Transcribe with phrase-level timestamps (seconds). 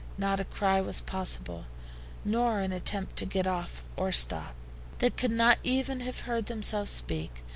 [0.17, 1.65] Not a cry was possible,
[2.25, 4.55] nor an attempt to get off or stop.
[4.97, 7.43] They could not even have heard themselves speak.